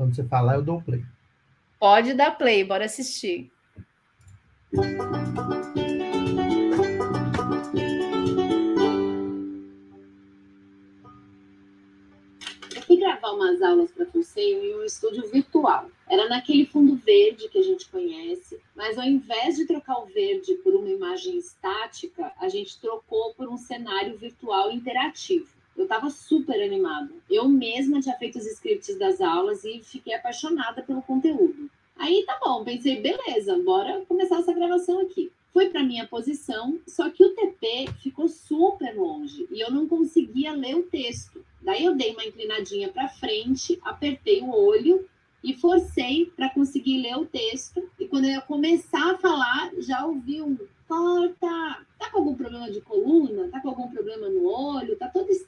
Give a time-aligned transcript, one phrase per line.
[0.00, 1.04] Quando você falar, eu dou o play.
[1.78, 3.52] Pode dar play, bora assistir.
[12.86, 15.90] fui gravar umas aulas para Conselho em um estúdio virtual.
[16.08, 20.54] Era naquele fundo verde que a gente conhece, mas ao invés de trocar o verde
[20.64, 25.59] por uma imagem estática, a gente trocou por um cenário virtual interativo.
[25.80, 27.10] Eu estava super animada.
[27.28, 31.70] Eu mesma tinha feito os scripts das aulas e fiquei apaixonada pelo conteúdo.
[31.96, 35.32] Aí tá bom, pensei, beleza, bora começar essa gravação aqui.
[35.54, 40.52] Fui para minha posição, só que o TP ficou super longe e eu não conseguia
[40.52, 41.42] ler o texto.
[41.62, 45.08] Daí eu dei uma inclinadinha para frente, apertei o olho
[45.42, 47.82] e forcei para conseguir ler o texto.
[47.98, 50.58] E quando eu ia começar a falar, já ouvi um
[50.90, 51.86] corta.
[51.96, 53.48] Tá com algum problema de coluna?
[53.48, 54.96] Tá com algum problema no olho?
[54.96, 55.39] Tá estranha.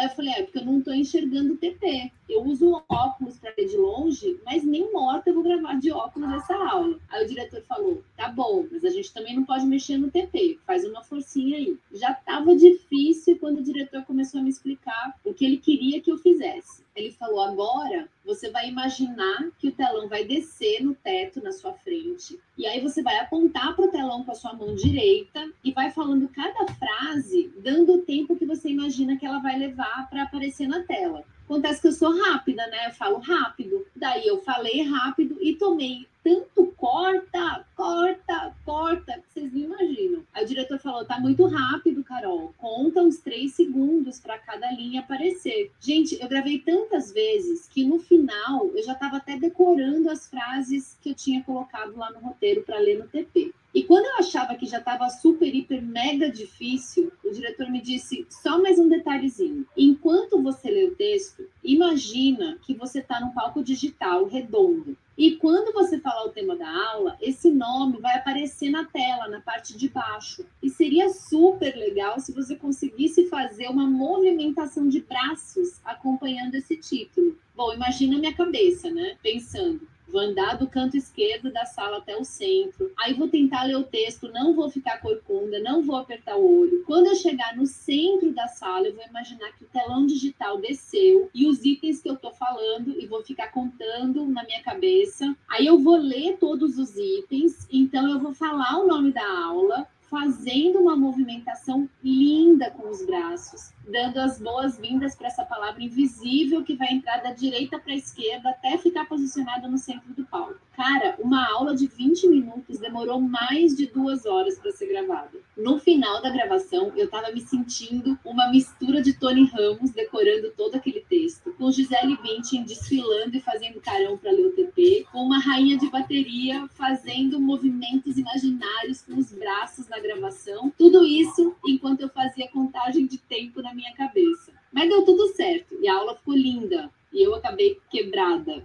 [0.00, 2.10] Aí eu falei, é porque eu não tô enxergando o TP.
[2.26, 6.32] Eu uso óculos para ver de longe, mas nem morta eu vou gravar de óculos
[6.32, 6.98] essa aula.
[7.10, 10.58] Aí o diretor falou, tá bom, mas a gente também não pode mexer no TP,
[10.66, 11.76] faz uma forcinha aí.
[11.92, 16.10] Já tava difícil quando o diretor começou a me explicar o que ele queria que
[16.10, 16.82] eu fizesse.
[16.96, 21.72] Ele falou, agora você vai imaginar que o telão vai descer no teto na sua
[21.72, 25.72] frente, e aí você vai apontar para o telão com a sua mão direita e
[25.72, 30.22] vai falando cada frase, dando o tempo que você imagina que ela vai levar para
[30.22, 31.24] aparecer na tela.
[31.44, 32.86] Acontece que eu sou rápida, né?
[32.86, 33.84] Eu falo rápido.
[33.94, 40.22] Daí eu falei rápido e tomei tanto corta, corta, corta, que vocês não imaginam.
[40.32, 42.54] Aí o diretor falou: tá muito rápido, Carol.
[42.58, 45.72] Conta uns três segundos para cada linha aparecer.
[45.80, 50.96] Gente, eu gravei tantas vezes que no final eu já estava até decorando as frases
[51.00, 53.52] que eu tinha colocado lá no roteiro para ler no TP.
[53.72, 58.26] E quando eu achava que já estava super, hiper, mega difícil, o diretor me disse
[58.28, 59.64] só mais um detalhezinho.
[59.76, 64.96] Enquanto você lê o texto, imagina que você está num palco digital redondo.
[65.16, 69.40] E quando você falar o tema da aula, esse nome vai aparecer na tela, na
[69.40, 70.44] parte de baixo.
[70.62, 77.36] E seria super legal se você conseguisse fazer uma movimentação de braços acompanhando esse título.
[77.54, 79.16] Bom, imagina a minha cabeça, né?
[79.22, 83.76] Pensando vou andar do canto esquerdo da sala até o centro, aí vou tentar ler
[83.76, 86.82] o texto, não vou ficar corcunda, não vou apertar o olho.
[86.86, 91.30] Quando eu chegar no centro da sala, eu vou imaginar que o telão digital desceu
[91.34, 95.34] e os itens que eu tô falando e vou ficar contando na minha cabeça.
[95.48, 99.86] Aí eu vou ler todos os itens, então eu vou falar o nome da aula,
[100.10, 106.74] fazendo uma movimentação linda com os braços, dando as boas-vindas para essa palavra invisível que
[106.74, 110.60] vai entrar da direita para a esquerda até ficar posicionada no centro do palco.
[110.72, 115.38] Cara, uma aula de 20 minutos demorou mais de duas horas para ser gravada.
[115.60, 120.74] No final da gravação, eu estava me sentindo uma mistura de Tony Ramos decorando todo
[120.74, 125.38] aquele texto, com Gisele Bündchen desfilando e fazendo carão para ler o TP, com uma
[125.38, 130.72] rainha de bateria fazendo movimentos imaginários com os braços na gravação.
[130.78, 134.52] Tudo isso enquanto eu fazia contagem de tempo na minha cabeça.
[134.72, 138.64] Mas deu tudo certo e a aula ficou linda e eu acabei quebrada.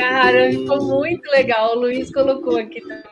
[0.00, 1.76] Cara, ficou muito legal.
[1.76, 3.02] O Luiz colocou aqui também,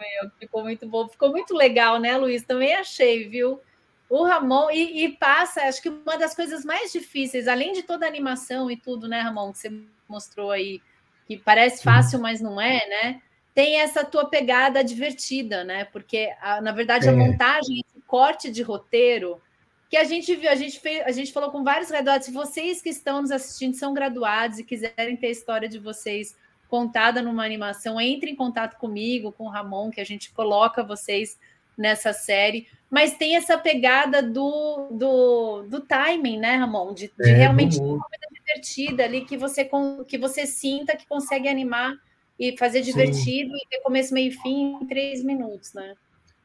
[0.58, 1.08] ficou muito bom.
[1.08, 2.42] Ficou muito legal, né, Luiz?
[2.42, 3.60] Também achei, viu?
[4.08, 8.06] O Ramon, e, e, passa, acho que uma das coisas mais difíceis, além de toda
[8.06, 10.80] a animação e tudo, né, Ramon, que você mostrou aí,
[11.26, 13.22] que parece fácil, mas não é, né?
[13.54, 15.84] Tem essa tua pegada divertida, né?
[15.84, 17.14] Porque, a, na verdade, a é.
[17.14, 19.40] montagem, esse corte de roteiro,
[19.90, 22.80] que a gente viu, a gente fez, a gente falou com vários graduados, se vocês
[22.80, 26.34] que estão nos assistindo são graduados e quiserem ter a história de vocês
[26.68, 31.38] contada numa animação, entre em contato comigo, com o Ramon, que a gente coloca vocês
[31.76, 32.66] nessa série.
[32.90, 36.92] Mas tem essa pegada do, do, do timing, né, Ramon?
[36.92, 39.68] De, de é, realmente uma coisa divertida ali que você,
[40.06, 41.94] que você sinta que consegue animar
[42.38, 43.56] e fazer divertido Sim.
[43.56, 45.94] e ter começo, meio e fim em três minutos, né?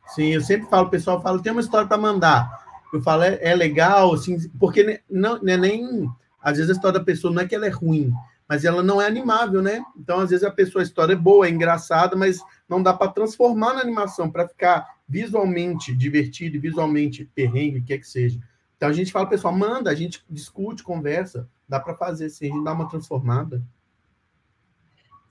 [0.07, 2.63] Sim, eu sempre falo, o pessoal fala, tem uma história para mandar.
[2.91, 6.09] Eu falo, é, é legal, assim, porque não, não é nem.
[6.41, 8.13] Às vezes a história da pessoa não é que ela é ruim,
[8.47, 9.83] mas ela não é animável, né?
[9.97, 13.11] Então, às vezes, a pessoa, a história é boa, é engraçada, mas não dá para
[13.11, 18.39] transformar na animação, para ficar visualmente divertido, visualmente perrengue, o que é que seja.
[18.75, 22.53] Então, a gente fala, pessoal, manda, a gente discute, conversa, dá para fazer, sim, a
[22.53, 23.63] gente dá uma transformada.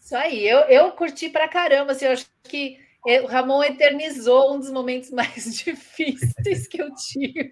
[0.00, 4.58] Isso aí, eu, eu curti para caramba, assim, eu acho que o Ramon eternizou um
[4.58, 7.50] dos momentos mais difíceis que eu tive.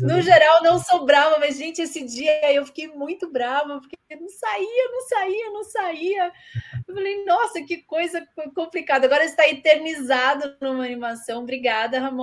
[0.00, 4.28] No geral, não sou brava, mas, gente, esse dia eu fiquei muito brava, porque não
[4.28, 6.32] saía, não saía, não saía.
[6.86, 9.06] Eu falei, nossa, que coisa complicada.
[9.06, 11.42] Agora está eternizado numa animação.
[11.42, 12.22] Obrigada, Ramon.